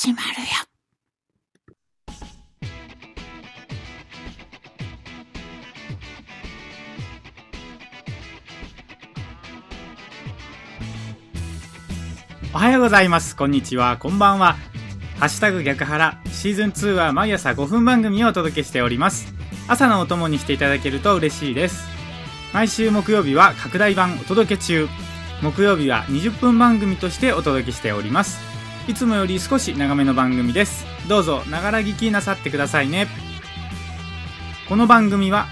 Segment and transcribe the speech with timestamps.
[0.00, 0.46] 始まるよ
[12.54, 13.34] おはようございます。
[13.34, 13.96] こんにちは。
[13.96, 14.54] こんばんは。
[15.18, 19.34] ハッシュタグ逆腹シーズン2は毎朝5分番組をお届けしております。
[19.66, 21.88] 朝のお供にしていただけると嬉しいです。
[22.54, 24.86] 毎週木曜日は拡大版お届け中。
[25.42, 28.57] 木曜日は20分番組としてお届けしております。
[28.88, 30.86] いつもより少し長めの番組です。
[31.08, 33.06] どうぞ、ながら聞きなさってくださいね。
[34.68, 35.46] この番組は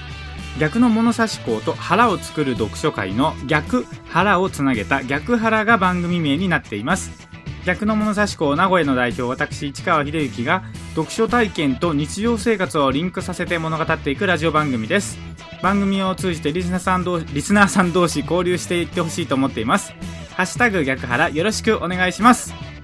[0.59, 7.29] 逆の物差し校と腹を作る読書会の逆腹をつなげた逆腹が番組名になっています
[7.65, 10.65] 逆の物差し校名古屋の代表私市川秀幸が
[10.95, 15.19] 読書体験と日常生活をリンクさせて物語っていくラジオ番組です
[15.63, 19.93] 番組を通じてリスナーさん同リスナーさん同士交流していってほしいと思っています
[20.35, 22.76] ハッシュタグ逆腹よろしくお願いします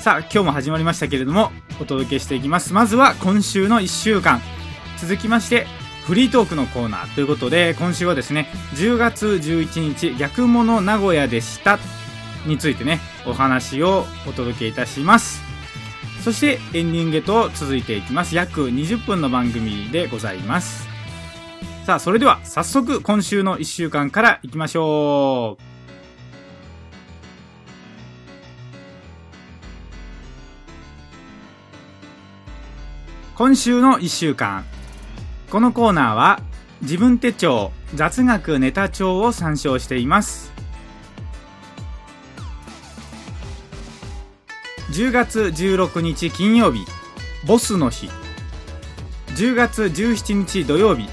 [0.00, 2.72] さあ今日も始まりましたけれどもお届けしていきます。
[2.72, 4.40] まずは今週の1週間。
[4.96, 5.66] 続きまして
[6.06, 11.78] フリートークのコーナーということで今週はですね10月11日逆物名古屋でした
[12.46, 15.42] についてねお話をお届けいたします。
[16.22, 18.36] そしてエンディングへと続いていきます。
[18.36, 20.86] 約20分の番組でございます。
[21.84, 25.67] さあそれでは早速今週の1週間からいきましょう。
[33.38, 34.64] 今週の1週間。
[35.48, 36.42] このコーナーは
[36.82, 40.50] 自分手帳雑学ネタ帳を参照しています。
[44.90, 46.84] 10月16日金曜日
[47.46, 48.10] ボスの日。
[49.36, 51.08] 10月17日土曜日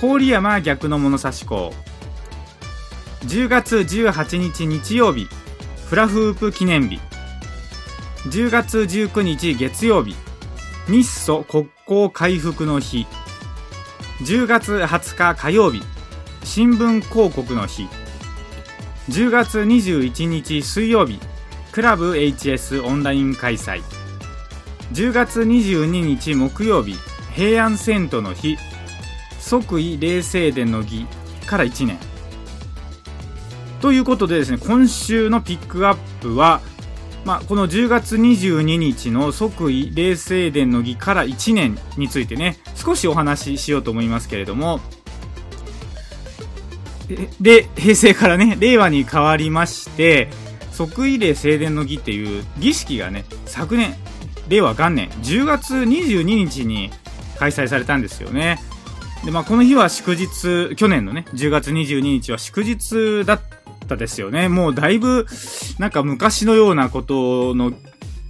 [0.00, 1.72] 郡山逆の物差し校
[3.26, 5.28] 10月18日日曜日
[5.86, 6.98] フラフープ記念日。
[8.24, 10.16] 10月19日月曜日
[10.88, 13.06] 日ソ国交回復の日。
[14.22, 15.80] 10月20日火曜日。
[16.42, 17.86] 新聞広告の日。
[19.08, 21.20] 10月21日水曜日。
[21.70, 23.80] クラブ HS オンライン開催。
[24.92, 26.96] 10月22日木曜日。
[27.32, 28.56] 平安遷都の日。
[29.38, 31.06] 即位霊聖殿の儀。
[31.46, 31.96] から1年。
[33.80, 36.60] ということでですね今週のピックアップは
[37.24, 44.80] まあ、この10月22日の即位霊聖殿の儀から1年についてね少しお話ししようと思いますけれども
[47.40, 50.28] で平成からね令和に変わりまして
[50.72, 53.94] 即位霊聖殿の儀っていう儀式がね昨年
[54.48, 56.90] 令和元年10月22日に
[57.38, 58.58] 開催されたんですよね。
[59.24, 63.61] で、まあ、この日は祝日去年のね10月22日は祝日だった
[63.96, 65.26] ですよねもうだいぶ
[65.78, 67.72] なんか昔のようなことの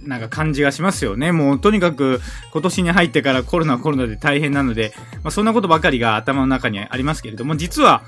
[0.05, 1.31] なんか感じがしますよね。
[1.31, 4.93] もうとにかく今年に入ってからコロナコロナで大変なので、
[5.23, 8.03] まあ、そんなことばかりが頭の中にありますけれども、実は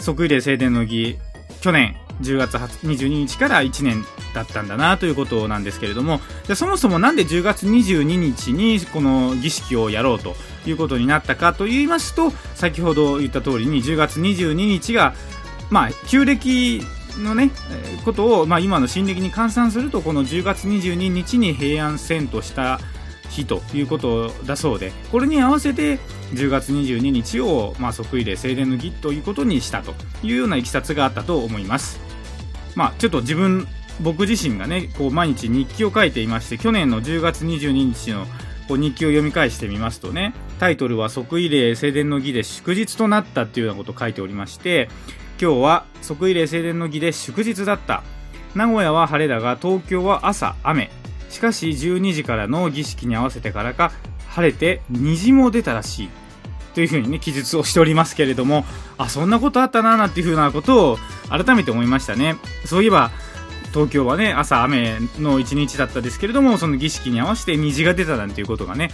[0.00, 1.18] 即位礼正殿の儀、
[1.60, 10.34] 去年10月22日から1年だったんだなということなんですけれども、じゃそもそもなんで10月22日にこの儀式をやろうと
[10.66, 15.14] いうことになったかと言いますと、先ほど言った通りに10月22日が、
[15.70, 16.82] まあ、旧暦
[17.18, 17.50] のね、
[18.04, 22.80] ことを、まあ、今の新暦に換算するとこの10月22日に平安遷都した
[23.30, 25.98] 日ということだそうでこれに合わせて
[26.32, 32.00] 10月22日を、まあ、即位礼正殿の儀ということにしたというようないきさつがあったと思います。
[32.76, 33.66] まあちょっと自分
[34.00, 38.26] 僕自身がねこう毎日日記を書いていまして去年の10月22日の
[38.68, 44.88] こう日記を読み返してみますとねタイトルは即位礼正殿の儀で祝日となったっていうようなことを書いておりまして
[45.40, 48.02] 今日は即位礼正殿の儀で祝日だった。
[48.54, 50.90] 名古屋は晴れだが東京は朝雨。
[51.30, 53.90] しかし12時からの儀式に合わせてからか
[54.28, 56.08] 晴れて虹も出たらしい。
[56.74, 58.66] というふうにね記述をしておりますけれども。
[58.98, 60.98] あそんなことあったななんていうふうなことを
[61.30, 62.36] 改めて思いましたね。
[62.66, 63.10] そういえば
[63.72, 68.90] 東京はね朝雨の一日だったですけれどもその儀式に合わせて虹が出たなんていうことがね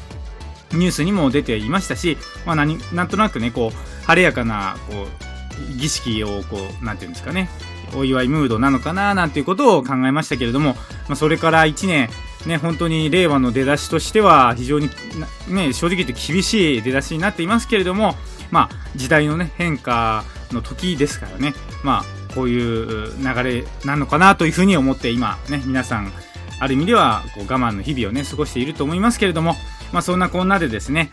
[0.72, 5.35] ニュースにも出ていましたし、まあ何、なんとなくねこう晴れやかなこう
[5.76, 7.48] 儀式をこう、なんていうんですかね、
[7.94, 10.74] お祝いムードなのかななんていうことを考えましたけれども、
[11.08, 12.08] まあ、それから1年、
[12.46, 14.90] ね、本当に令和の出だしとしては非常に、
[15.48, 18.16] ね、正直言って厳しい出だしになっていますけれども、
[18.50, 26.12] まあ、時代の、ね、変化の時ですからね、まあ、こういう流れなのかなというふうに思って今、ね、皆さん
[26.58, 29.56] ある意味ではこう我慢の日々をね過ごしていると思いますけれども、
[29.92, 31.10] まあ、そんなこんなでですね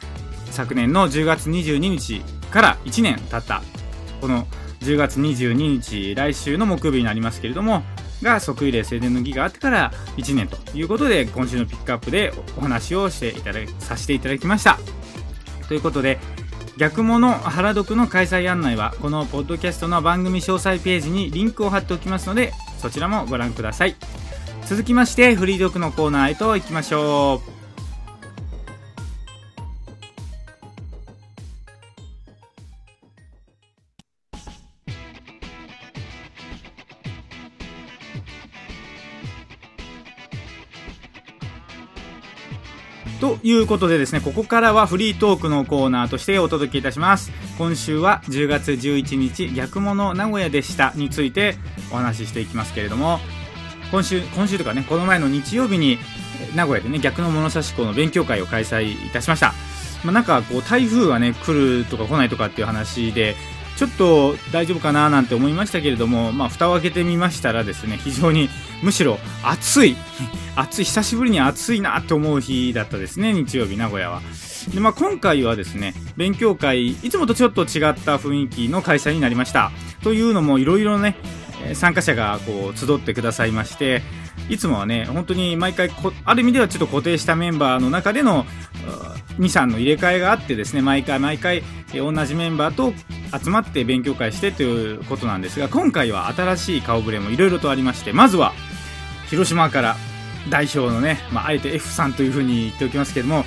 [0.52, 3.64] 昨年の10月22日から1年経った
[4.24, 4.48] この
[4.80, 7.84] 10月22日来週の木曜日になりますけれども
[8.22, 14.80] が即位礼正殿の儀があってから1年ということで今週のピックアップでお話をしていたださせていただきました。
[15.68, 16.20] ということで
[16.78, 23.98] 逆物原読の開催案内はこのポッドキャストの番組詳細ページにリンクを貼っておきますのでそちらもご覧ください。
[24.66, 27.63] 続きましてフリー読のコーナーへと行きましょう。
[43.24, 47.32] ということでですね、ここからはフリートークのコーナーとしてお届けいたします。
[47.58, 51.56] 今週は10月11日、逆物名古屋でしたについて
[51.90, 53.22] お話ししていきますけれども、
[53.92, 56.00] 今週、今週とかね、この前の日曜日に
[56.54, 59.54] 名古屋でね、逆の物差し校の勉強会を開催いたしました。
[60.04, 63.38] まあ、なんかこう台風がね、来るとか来ないとかっていう話で、
[63.78, 68.50] ちょっと大丈夫かななんて思いましたけれども、まあ、蓋を開けてみましたらですね、非常に
[68.84, 69.96] むしろ暑い
[70.56, 74.22] 暑い、久しぶりに暑いなと思う日だったですね、日曜日、名古屋は。
[74.72, 79.72] で、まあ、今回はですね、勉強会、いつもとちょっと違った雰囲気の開催になりました。
[80.04, 81.18] というのも、いろいろね、
[81.74, 84.04] 参加者がこう集ってくださいまして、
[84.50, 85.90] いつもはね、本当に毎回
[86.26, 88.46] ある意味ではちょっと固定したメンバーの中での
[89.40, 91.64] 2、3の入れ替えがあってですね、毎回毎回
[91.94, 92.94] 同じメンバーと
[93.38, 98.54] 集まって勉強会してということなんですが、今回は新しい顔ぶれもいろいろとありまして、まずは、
[99.34, 99.96] 広島から
[100.52, 103.46] 代表のね、まあ、あえて F さんというふうに言っておきますけども、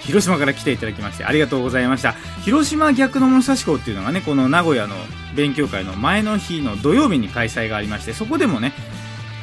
[0.00, 2.12] 広島から来ていただきましてありがとうございました。
[2.42, 4.94] 広島逆の物差し校っていうのがね、この名古屋の
[5.36, 8.72] 勉強会の前の日の土曜日に開催がありまして、そこでもね、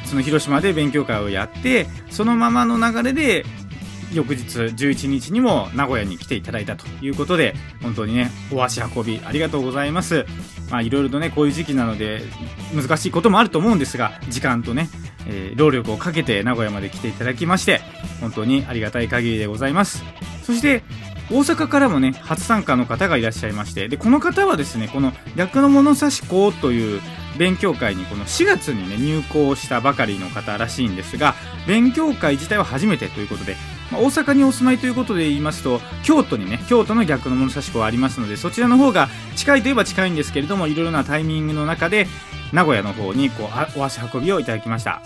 [0.04, 3.46] その広島で勉強会をやって、そのままの流れで、
[4.12, 10.26] 翌日11日にも名古屋に来ていただいたということで、本当にね、お足運びありがとうございます。
[10.72, 12.22] まあいろいろとね、こういう時期なので
[12.74, 14.88] 難しいこともあると思うんですが、時間とね、
[15.26, 17.80] えー、労力をかけて名古屋まで来ていただきまして、
[18.20, 20.04] 本当にありがたい限りでございます。
[20.42, 20.82] そして、
[21.30, 27.00] 大阪からもね、初参加の方がいらっしゃいまして、で、この方はですね、この逆の物差し校という
[27.38, 31.34] 勉強会にこの4月にね、入校したばかりの方らしいんですが、
[31.66, 33.56] 勉強会自体は初めてということで、
[33.90, 42.06] まあ、大阪にお住まいということで言いますと、京都にね、京都の逆の物差し校ありますので、そちらの方が近いといえば近いんですけれども、いろいろなタイミングの中で、
[42.52, 45.02] 名古屋の方にこうお足運びをいただきました。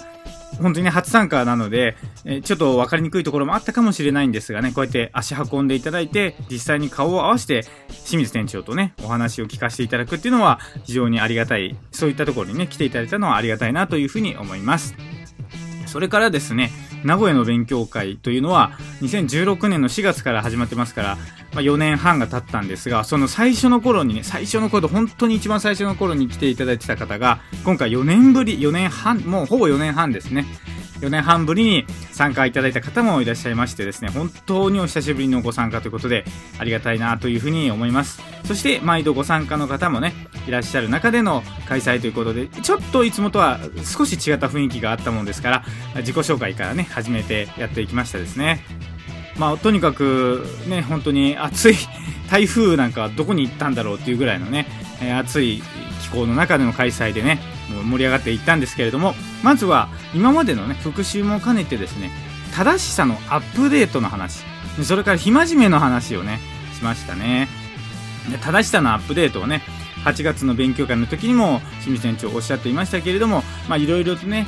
[0.61, 7.65] 本当にね、初参加なので、えちょっと分かりにくいところもあったかもしれないんですがね、こうやって足運んでいただいて、実際に顔を合わせて、
[8.07, 14.97] 清水店長とね、お話を聞かせていただくっていうのは、非常にありがたい、そういったところにね、来ていただいたのはありがたいなというふうに思います。
[15.87, 16.71] それからですね、
[17.05, 18.73] 名古屋の勉強会というのは
[19.03, 21.17] 2016年の4月から始まってますから、
[21.53, 30.47] まあ、4年半が経ったんですがその最初の頃にね最初の頃本当に一番最初の頃に来ていただいてた方が今回4年ぶり4年半もうほぼ4年半ですね。
[31.00, 36.25] 4年半ぶりに参加いただいた方もいらっしゃいましてですね、本当にお久しぶりのご参加ということで、
[36.59, 38.21] ありがたいなというふうに思います。
[38.45, 40.12] そして、毎度ご参加の方もね、
[40.47, 45.65] いらっしゃる中での開催ということで、ちょっといつもとは少し違った雰囲気があったもんですから、
[45.97, 48.65] 自己紹介からね、始めてやっていきましたですね。
[49.37, 51.77] まあ、とにかくね、本当に暑い
[52.29, 54.67] 台風なんかどこに行ったんだろうっていうぐらいのね、
[55.00, 55.62] え暑い
[56.03, 62.11] 気候の中での開催でね、盛り上がっていったんですけれども、まずは今までのね、復習も兼ねてですね、
[62.55, 64.43] 正しさのアップデートの話、
[64.82, 66.41] それから非真面目の話をね、
[66.77, 67.49] しましたね。
[68.31, 69.63] で正しさのアップデートをね、
[70.05, 73.43] 8月の勉強会の時にも清水店長おっしゃっていましたけれども、
[73.77, 74.46] いろいろとね、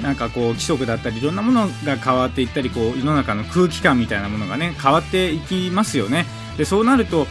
[0.00, 6.26] え、なんかこう規則だったりいろんなものが変わっていったり、こう世の中の空気感みたいなものがね、変わっていきますよね。
[6.56, 7.26] で、そうなると、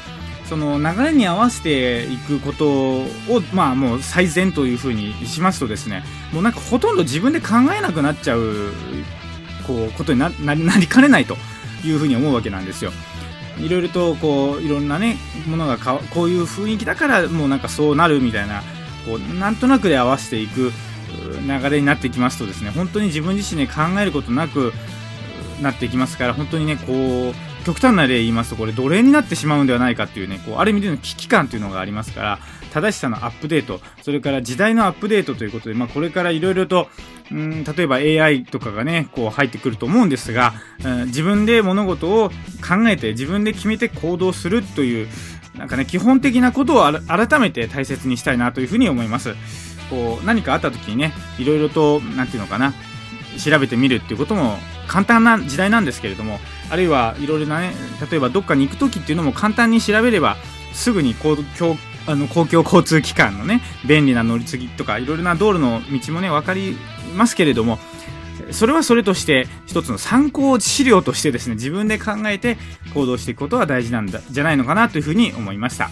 [0.48, 3.08] その流れに合わせていくことを、
[3.54, 8.72] まあもう最善というふうにしますとですね、もうなんかほとんど自分で考えなくなっちゃう、
[9.66, 11.36] こう、ことになりかねないと
[11.84, 12.92] いうふうに思うわけなんですよ。
[13.60, 18.62] いろいろとこう、いろんなね、ものがかこういう雰囲気だからもうなんかそうなるみたいな、
[19.06, 20.72] こう、なんとなくで合わせていく
[21.48, 24.74] 流れになってきますとですね、本当に自分自身で考えることなく
[25.62, 32.40] なっていきますから、本当にね、こう、極端な例言いますとこれ奴隷になってしまうんではないかっていうねこうある意味での危機感というのがありますから
[32.72, 36.88] 正しさのアップデートそれから時代のアップデートということで、まあ、これからいろいろと
[37.34, 40.54] ん例えば AI とかがねこう入ってくると思うんですが、
[40.86, 45.10] うん、自分で物事を考えて自分で決めて行動するという
[45.58, 49.36] なんかね基本的なことを改めて大切にしたいなというふうに思います。
[49.90, 52.74] こう何かあった時にねいろいろと何て言うのかな
[53.38, 54.58] 調べてみるっていうことも
[54.88, 57.74] 簡単な時代なんですけれどもあるいはいろいろなね
[58.10, 60.38] 例えばどっかに行く時っていうのも簡単に調べれば
[60.74, 66.78] すぐに公共あの公共交通機関のね便利な乗り継ぎとかいろいろな道路の道もね分かり
[67.16, 67.80] ますけれども、
[68.52, 72.58] それはそれとして一つの参考資料としてですね、自分で考えて
[72.94, 75.90] 行動していくことは大事なんだ、じゃないのかなというふうに思いました。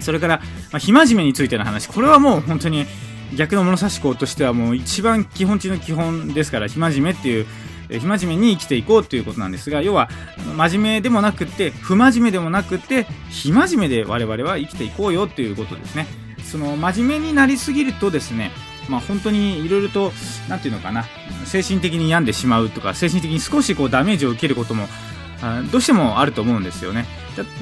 [0.00, 0.38] それから、
[0.70, 2.86] まあ、生真面目についての話、これはもう本当に
[3.36, 7.46] 逆の物差し校としてはもう一番基本中の基本ですから、生真面目っていう、
[7.90, 10.08] 生真面目に生きていこうということなんですが、要は、
[10.56, 16.06] 真面目でもなくて、不真面目でもなくて、非真面目で我々は生きていこうよということですね。
[16.44, 18.50] その、真面目になりすぎるとですね、
[18.88, 20.12] まあ、本当にいろいろと、
[20.48, 21.04] 何て言うのかな、
[21.44, 24.88] 精神的に病んでしまうとか、精神的に少しこうダメージを受けることも
[25.70, 27.06] どうしてもあると思うんですよね。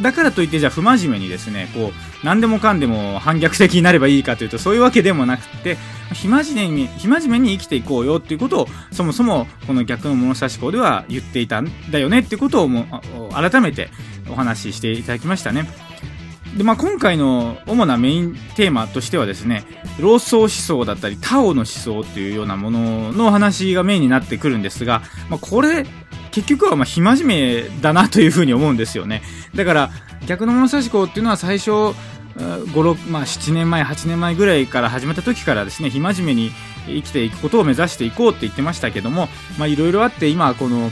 [0.00, 5.76] だからといってじゃあ不真面目にですねこう何でもかんでも反逆的になればいいかというとそういうわけでもなくて
[6.14, 13.02] 暇じめに非真面目に生きていこうよっていうことをそもそもこの逆の物差し校では言っていたんだよねっていうことをも
[13.32, 13.90] 改めて
[14.30, 15.68] お話ししていただきましたね。
[16.56, 19.64] で、まあ、今回の主なメインテーマとしてはですね、
[20.00, 25.84] 老僧思想だったり、タオの思想っていうようなものの話がメインになってくるんですが、まあ、これ
[26.30, 29.22] 結局はまあ、非真面目だなというふうに思うんですよね。
[29.54, 29.90] だから、
[30.26, 31.94] 逆の物差し校っていうのは最初、5、
[32.72, 36.52] 6、まあ、7年前、8年前ぐらいから始めた時からですね、非真面目に
[36.86, 40.90] 生きていくことを目指していこうって言ってましたけども、まあ、いろいろあって、今、この、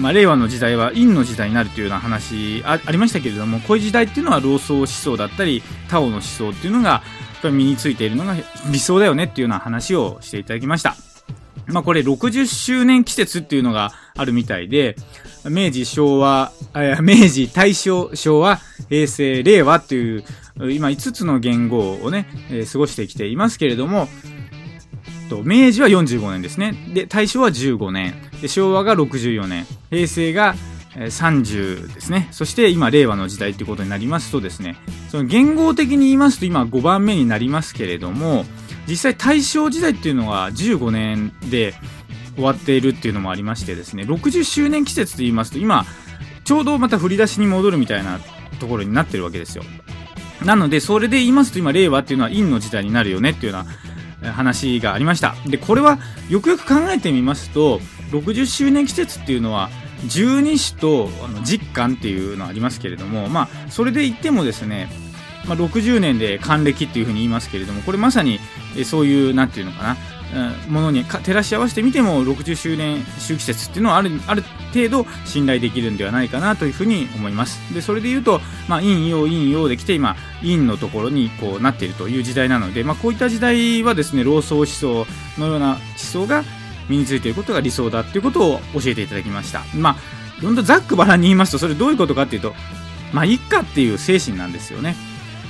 [0.00, 7.02] まあ、令和の時代は陰の時代になるというような話ありましたけれども、こういう時代っていうのは老僧思想だったり、タオの思想っていうのが、や
[7.38, 8.34] っぱり身についているのが
[8.70, 10.96] 理想だよねっていうような話をしていただきました。
[11.68, 14.96] まあこれ60周年季節っていうのがあるみたいで、
[15.44, 16.52] 明治、昭和、
[17.02, 20.24] 明治、大正、昭和、平成、令和っていう、
[20.70, 22.26] 今5つの言語をね、
[22.72, 24.08] 過ごしてきていますけれども、
[25.28, 26.74] と明治は45年ですね。
[26.92, 28.14] で、大正は15年。
[28.40, 29.66] で、昭和が64年。
[29.90, 30.54] 平成が
[30.94, 32.28] 30ですね。
[32.30, 34.76] そして今、令和の時代っていうことになりますとですね、
[35.10, 38.44] その言語的に言いますと今5番目になりますけれども、
[38.88, 41.74] 実際大正時代っていうのが15年で
[42.36, 45.84] 終わっているっていうのもありましてですね60周年季節と言いますと今
[46.44, 48.20] ちょうどまた振り出しに戻るみたいな
[48.60, 49.64] ところになってるわけですよ
[50.44, 53.70] なのでそれで言いますと今令和っていうのは陰の時代になるよねっていうような
[54.30, 55.34] 話がありました。
[55.46, 57.80] でこれはよくよく考えてみますと
[58.10, 59.70] 60周年季節っていうのは
[60.06, 64.88] 十二支とあの実感っていうのはありますけれどもまあそれで言ってもですね
[65.46, 68.40] まあ、60年で還暦っていうふうに言いますけれどもこれまさに
[68.84, 69.96] そういう何て言うのかな
[70.68, 74.42] ものに照らし合わせてみても60周年周期説っていうのはあるある
[74.74, 77.58] 程度信頼できるんではないかなというふうに思います。
[77.72, 85.06] でそれで言うと、ま、陰陽陰陽できて今陰のところにこうなっているという時代なので、まあ、こういった時代はですね老荘思想
[85.38, 86.44] のような思想が
[86.88, 89.62] 身についていることが理想だっていうことを教えていただきました。
[89.74, 89.96] まあ
[90.42, 92.54] どんどんざっくばらに言いますとそれどういうことかっていうと
[93.12, 94.96] まあいっかっていう精神なんですよね。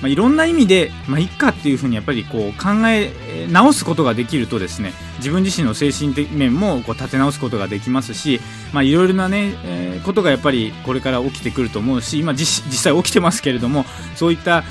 [0.03, 8.41] まあ、いろんな意味で、まあ、いっかっていうふうにやっぱりこう考え直すことができるとですね自分自身の精神的面もこう立て直すことができますし、
[8.73, 13.85] まあ、いろいろなね、えー、ことがやっぱりこれから起きてくると思うし今実際起きてますけれども
[14.15, 14.65] そういった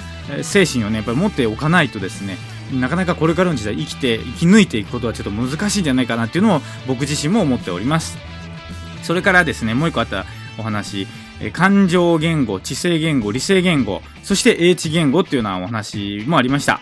[0.43, 2.37] 精神をねやっぱり持っておかないとですね
[2.73, 8.17] なかなかこれからの時代生きて生き抜いていくことはちょっと難しいんじゃないかなっていうのを僕自身も思っております。
[9.03, 10.25] それからですねもう一個あった
[10.57, 11.07] お話
[11.53, 16.81] 感情言語、知性言語、理性言語、そして英知言語っていうようなお話もありました。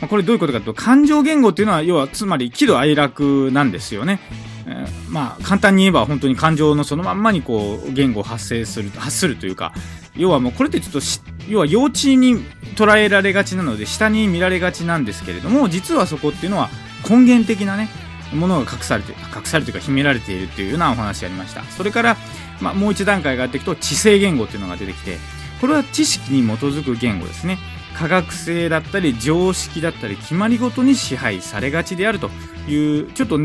[0.00, 4.20] まあ、これどういうことかというと、感情言語っていうのは、要はつまり喜怒哀楽なんですよね。
[4.66, 9.72] えー、まあ、簡単に言えば本当に感情のそのまんまにこう、言語を発生する、発するというか、
[10.16, 11.00] 要はもうこれってちょっと
[11.48, 12.44] 要は幼稚に
[12.76, 16.68] 捉えられがちなので、下に見られがちなんですけれども、実はそこっていうのは
[17.08, 17.88] 根源的なね、
[18.34, 21.62] ものが隠されて、隠されていうか秘められているっていうようなお話がありました。
[21.64, 22.16] それから、
[22.62, 25.18] まあ、もう一段階上がっていくと知性言語っていうのが出てきて
[25.60, 27.58] これは知識に基づく言語ですね。
[27.94, 32.30] 科学性だったり常識だったり決まりごとに支配されがちであると
[32.66, 33.38] いうちょっと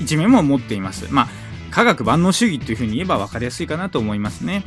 [0.00, 1.12] 一面も持っています。
[1.12, 1.28] まあ
[1.70, 4.62] 科学万能主義というふうに言えば分かりやすいかなと思いますね。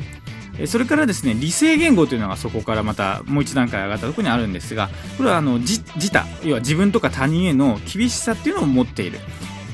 [0.66, 9.20] それからですね理性言語というのがそこからまたもう一段階上がったところにあるんですがこれはあの自他要は自分とか他人への厳しさっていうのを持っている。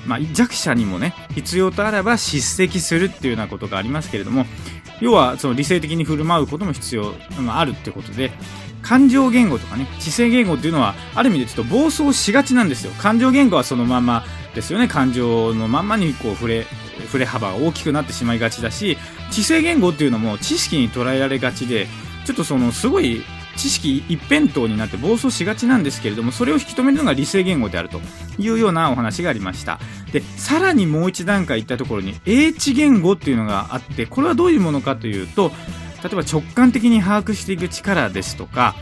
[0.06, 4.46] まあ、弱者にもね必要とあらば叱責するっていうようなことがありますけれども
[5.00, 8.30] 要はその理性的に振る舞うことも必要、まあ、あるってことで
[8.82, 12.92] 感情言語とかね知性言語っていうのはある意味でちょっと暴走しがちなんですよ。
[12.92, 14.88] 感情言語はそのままですよね。
[14.88, 16.66] 感情のままにこう触れ
[17.06, 18.99] 触れ幅が大きくなってしまいがちだし
[19.30, 21.87] 知性言語っていうのも知識に捉えられがちで
[22.26, 23.23] ちょっとそのすごい
[23.56, 28.00] 知識一辺倒になって暴走しがちなんですけれどもそれを引き止めるのが理性言語であると
[28.38, 29.78] いうようなお話がありました。
[30.12, 35.50] でさらにもう一段階いったところに英知言語っていうのがあってこれはどういうものかというと
[36.02, 38.76] 例えば直感的に把握していく力ですとか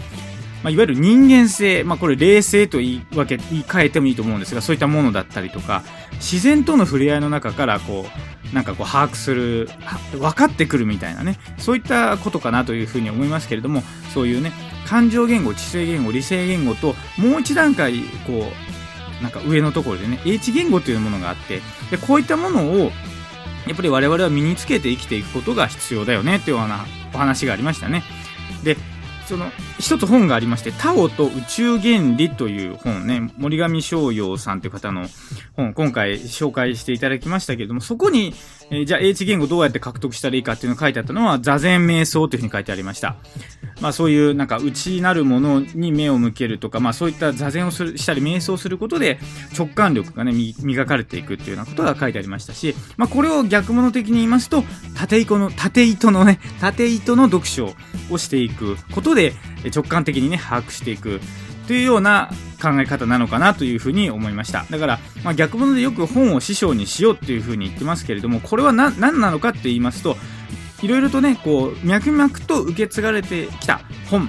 [0.62, 5.82] まあ、いわゆる人間性、まあ、これ冷静と言い分け、言い換えてもいいと思うんですが、そういったものだったりとか、
[6.14, 8.06] 自然との触れ合いの中から、こ
[8.52, 9.68] う、なんかこう把握する、
[10.12, 13.82] 分かってくるみたいなね、そういったことかなというふうに思いますけれども、
[14.14, 14.52] そういうね、
[14.86, 18.52] 感情言語、知性言語、理性言語と、もう一段階、こ
[19.20, 22.92] う、なんか上のところでね、H 言語というものがあって、で、こういったものを、
[23.66, 28.02] やっぱり我々は身につけて生きていくことが必要だよね、というようなお話がありましたね。
[28.64, 28.76] で、
[29.26, 35.06] その一つ本がありまして、タオと宇宙原理という本ね、森上翔陽さんという方の
[35.54, 38.34] 本、今回紹介していただきましたけれども、そこに、
[38.72, 43.16] えー、じゃあ H 言語どうやって獲得したらいいかっていうのが書いてあったのは、座禅瞑想というふうに書いてありました。
[43.82, 49.18] まあそういうなんか内なるものに目を向けるとか、まあそういった座禅をするしたり瞑想することで
[49.58, 54.64] 直感力がね、磨かれていくっていうようなことが書いてありましたし、まあこれを逆物的に言いますと、
[54.96, 57.74] 縦糸の、縦糸のね、縦糸の読書
[58.10, 59.34] をしていくことで
[59.74, 61.20] 直感的にね、把握していく
[61.66, 64.64] というような考え方なのかなというふうに思いました。
[64.70, 70.16] だから、まあ、逆物でよく本を師匠にしようっていうふうに言ってますけれども、これは何なのかって言いますと、
[70.82, 74.28] いろいろとね、こう、脈々と受け継がれてきた本っ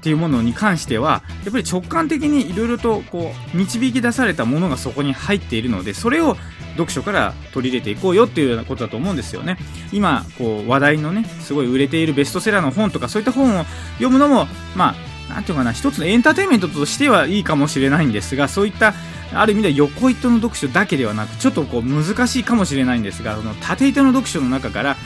[0.00, 6.36] ていうものに関しては、やっぱり直感的にいろいろとこう、導き出されたものがそこに入っているので、それを
[6.74, 9.56] 読書から取り入れていこうよっていうようなことだと思うんですよね。
[9.92, 14.46] 今、こう、話題のね、すごい売れているベストセラーの本とか、そういった本を読むのも、
[14.76, 14.94] まあ、
[15.28, 18.94] なんていうかな、一つのエンターテインメントとしてはいいかもしれないんですが、そういった
[19.32, 24.96] ある意味では横糸の読書だけではなく、ちょっとこう難しいかもしれないんですが、その縦糸の読書の中から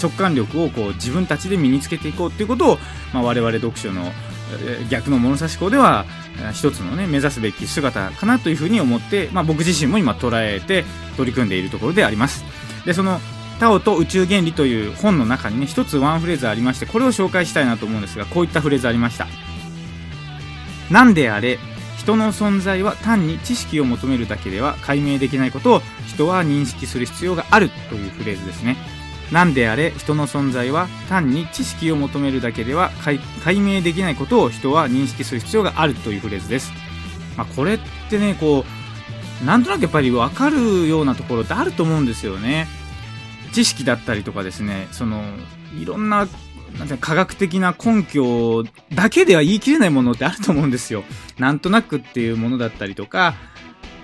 [0.00, 2.78] 直感力をこう自分たちで身につけていこうっていうことを、
[3.12, 4.12] まあ、我々読書の
[4.90, 6.04] 逆の物差し校では
[6.52, 10.84] 一つのね目指すべき姿かなというふうに思って、まあ、僕自身も今捉えて
[11.16, 12.44] 取り組んでいるところであります。
[12.84, 13.20] でその
[13.58, 19.26] タオと宇宙原理という本の中にね一つワンフレーズありましてこれを紹介したいなと思うんですがこういったフレーズありました。
[20.90, 21.58] 何であれ
[21.98, 28.76] 人の存在は単に知識を求めるだけでは解明できないことを人は認識する必要があるというフレーズですね。
[29.32, 33.18] 何であれ人の存在は単に知識を求めるだけでは解
[33.58, 36.70] 明できないことを人は認識する必要があるというフレーズです、
[37.36, 38.64] まあ、これってねこ
[39.42, 42.68] うなんとなくやっぱり分かるようなところってあると思うんですよね。
[43.52, 45.22] 知識だったりとかですねその
[45.80, 46.28] いろんな
[46.78, 51.04] なんて科学的な根拠だけでは言い切れないものってあると思うんですよ
[51.38, 53.34] なんとなくっていうものだったりとか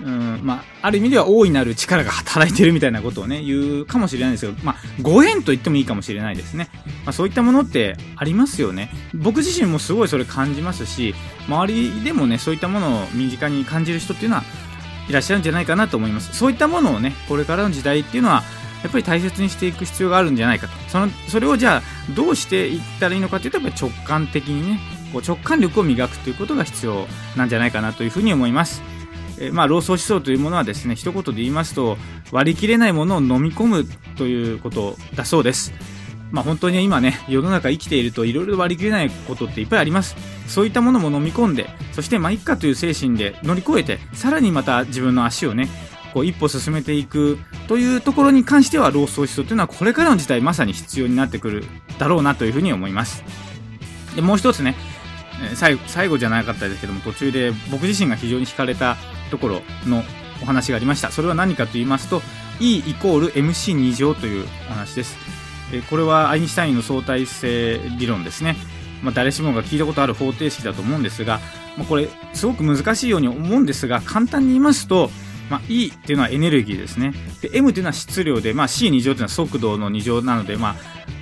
[0.01, 6.69] うん、まあ、ある意味では大いなる力が働いてるみたいなことをね、言うかもしれないですけど、まあ、ご縁と言ってもいいかもしれないですね。
[7.05, 8.89] まあ、そういったものってありますよね。
[9.13, 11.15] 僕自身もすごいそれ感じますし、
[11.47, 14.43] 周りでもね、そういったものを身近に感じる人っていうのは
[15.09, 16.35] いらっしゃるんじゃないかなと思います。
[16.35, 18.43] そういったものをね、これからの時代っていうのは、
[18.83, 20.73] やっぱり大切にしていく必要があるんじゃないかと。
[20.89, 21.81] その、それをじゃあ、
[22.13, 24.79] どうしていったらいいのかっていうと、やっぱり直感的にね、
[25.13, 28.81] こう直感力を磨くということが必要なんじゃないかなというふうに思います。
[29.39, 31.97] えまあ、老僧思想というものはですね一言で言いますと
[32.31, 35.73] 割り切れないものを飲み込むということだそうです。
[36.31, 40.15] まあ、本当に今ね世の中生きているといろいろ割り切れないことっていっぱいあります
[40.47, 45.69] そういったものも飲み込んでそしてまあ一家という精神で乗り越えてさらにまた自分の足をね
[46.13, 51.65] こう一歩進めていくというところに関しては老僧思想というのはこれからの時代まさに必要になってくる
[51.97, 53.23] だろうなというふうに思います。
[54.15, 54.75] でもう一つね
[55.55, 58.97] 最後最後じゃなかったですけども途中で僕自身が非常に惹かれた
[59.31, 60.03] ところの
[60.41, 61.11] お話がありました。
[61.11, 62.21] それは何かと言いますと
[62.59, 65.17] E イコール MC2 乗というお話です。
[65.89, 68.55] これはアインシュタインの相対性理論ですね、
[69.01, 71.39] まあ、誰しもが聞いたことある方程式だと思うんですが、
[71.77, 75.09] まあ、これすごく難しいように思うんですが簡単に言いますと
[75.49, 77.13] まあ、E っていうのはエネルギーですね。
[77.41, 80.75] で、M っていうのは質量で、まあ、C2 乗っていうのは速度の2乗なので、まあ、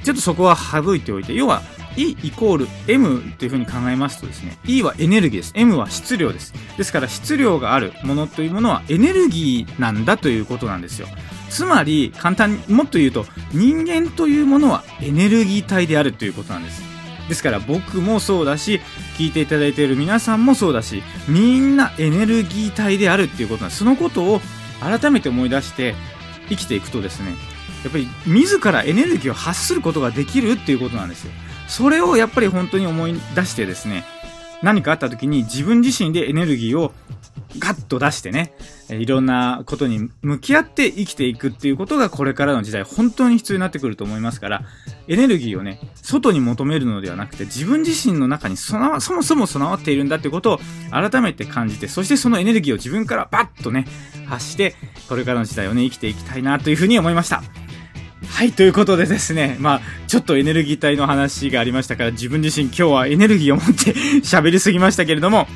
[0.03, 1.61] ちょっとそこは省いておいて、要は、
[1.97, 5.51] E イコール M というふうに考えますとですね、E はエネルギーです。
[5.55, 6.53] M は質量です。
[6.77, 11.07] ですから質量があるものというものはエネルギーなんだということなんですよ。
[11.49, 16.90] つまり、簡単にもっと言うと、人間というものはエネルギー体であるということなんです。
[17.31, 18.81] ですから僕もそうだし、
[19.17, 23.79] 聞いていただいている皆さんもそうだし、みんなエネルギー体であるっていうことなんです。
[23.79, 24.41] そのことを
[24.81, 25.95] 改めて思い出して
[26.49, 27.29] 生きていくとですね、
[27.83, 31.31] やっぱり自らエネルギーを発することができるっていうことなんですよ。
[31.69, 34.03] それをやっぱり本当に思い出してですね、
[34.63, 36.93] 何かあった時に自分自身でエネルギーを
[37.59, 38.53] ガッと出してね、
[38.89, 44.63] いろんなことに向き合って生きていくっていうことがこれからの時代本当に必要になってくると思いますから、
[45.07, 50.59] エネルギーをね、外に求めるのではなくて自分自身の中にそのそもそも備わっているんだってことを
[50.91, 53.85] 改めて感じて、そしてそのエネルギーを自分からバッとね、
[54.27, 54.75] 発して、
[55.09, 57.43] これからの時代をね、生きていきたいなというふうに思いました。
[58.31, 63.93] はい、ということでですね、まあ、ちょっとエネルギー体の話がありましたから、自分自身今日はエネルギーを持って
[64.25, 65.47] 喋りすぎましたけれども、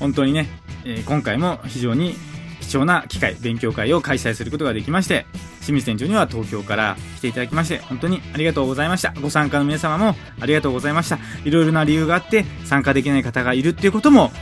[0.00, 0.48] 本当にね、
[0.84, 2.16] えー、今回も非常に
[2.60, 5.26] 貴重な機会、勉強会を開催することができまして、
[5.60, 9.14] 清水店長には東京から来ていただきまして、本当にありがとうございました。
[9.20, 11.18] ご参加の皆様もありがとうございました。
[11.44, 14.32] いろいろな理由があって参加できない方がいるっていうことも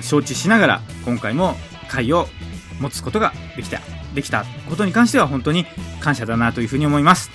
[0.00, 1.58] 承知しながら、今回も
[1.88, 2.28] 会を
[2.80, 3.80] 持つことができた、
[4.14, 5.66] できたことに関しては本当に
[6.00, 7.30] 感謝だなというふうに思います。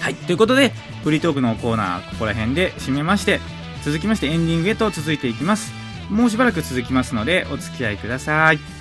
[0.00, 3.40] はい、ということで、フリートークのコーナー、ここら辺で締めまして、
[3.84, 5.72] 続きましてエンディングへと続いていきます。
[6.10, 8.75] もうしばらく続きますので、お付き合いください。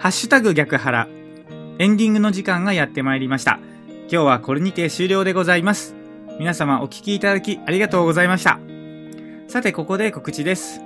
[0.00, 1.08] ハッシュタグ逆腹。
[1.78, 3.60] エンディングの時間がやってまいりました。
[4.10, 5.94] 今日はこれにて終了でございます。
[6.38, 8.58] 皆様お聴きいただきありがとうございました。
[9.46, 10.80] さて、ここで告知です。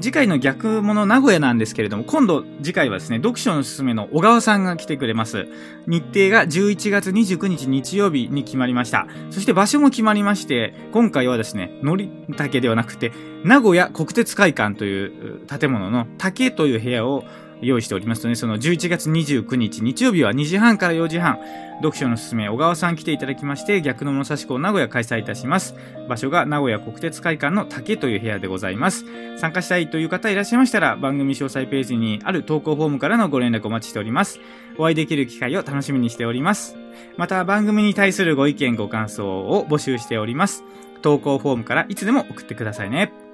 [0.00, 5.48] 次回の逆物名古屋なんですけれども、今度次回はですね、読書のすすめの小川さんが来てくれます。
[5.88, 9.08] 日程が11月29日日曜日に決まりました。
[9.30, 13.10] そして場所も決まりまして、今回はですね、のり竹ではなくて、
[13.42, 17.24] 名古屋国鉄会館という建物の竹という部屋を
[17.62, 21.38] 用意しておりますので、その11月29日日曜日は2時半から4時半、
[21.76, 25.74] 読書のすすめ小川さん来ていただきまして、逆の物差し校名古屋開催いたします。
[26.08, 29.04] 場所が名古屋国鉄会館の竹という部屋でございます。
[29.38, 34.40] 参加したいという方いらっしゃいましたら、番組詳細ページにある投稿フォームからのご連絡お待ちしております。
[34.78, 36.76] お会いできる機会を楽しみにしております。
[37.16, 40.62] また、番組に対するご意見ご感想を募集しております。
[41.02, 43.25] 投稿フォームからいつでも送ってくださいね。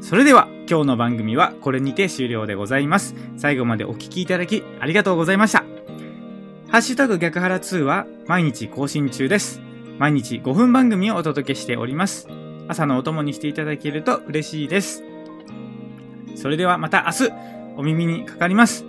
[0.00, 3.14] それでは今日の番組はこれにて終了でございます。
[3.36, 5.64] 最後までお聴きいただきありがとうございました。
[6.68, 9.60] ハッシュタグ逆腹2は毎日更新中です。
[9.98, 12.28] 毎日5分番組をお届けしております。
[12.68, 15.02] 朝のお供にしていただけると嬉しいです。
[16.36, 17.32] それではまた明日
[17.76, 18.84] お耳にかかります。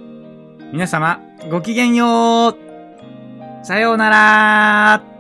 [0.72, 1.20] 皆様
[1.50, 2.56] ごきげんよう
[3.64, 5.19] さようなら